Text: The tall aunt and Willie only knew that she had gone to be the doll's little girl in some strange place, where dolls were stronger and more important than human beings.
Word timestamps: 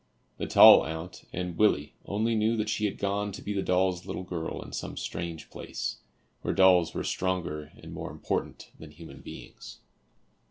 The 0.39 0.47
tall 0.47 0.83
aunt 0.83 1.25
and 1.31 1.55
Willie 1.59 1.93
only 2.07 2.33
knew 2.33 2.57
that 2.57 2.69
she 2.69 2.85
had 2.85 2.97
gone 2.97 3.31
to 3.33 3.41
be 3.43 3.53
the 3.53 3.61
doll's 3.61 4.07
little 4.07 4.23
girl 4.23 4.59
in 4.63 4.73
some 4.73 4.97
strange 4.97 5.51
place, 5.51 5.97
where 6.41 6.55
dolls 6.55 6.95
were 6.95 7.03
stronger 7.03 7.71
and 7.77 7.93
more 7.93 8.09
important 8.09 8.71
than 8.79 8.89
human 8.89 9.19
beings. 9.21 9.77